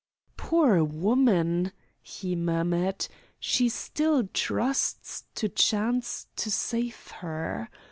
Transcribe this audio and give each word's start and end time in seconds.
"Poor 0.35 0.83
woman!" 0.83 1.71
he 2.01 2.35
murmured. 2.35 3.07
"She 3.39 3.69
still 3.69 4.27
trusts 4.33 5.25
to 5.35 5.47
chance 5.47 6.25
to 6.37 6.49
save 6.49 7.11
her. 7.17 7.69